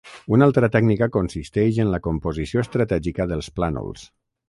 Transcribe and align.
Una 0.37 0.45
altra 0.49 0.69
tècnica 0.75 1.09
consisteix 1.17 1.79
en 1.85 1.93
la 1.97 2.01
composició 2.09 2.67
estratègica 2.67 3.33
dels 3.35 3.55
plànols. 3.61 4.13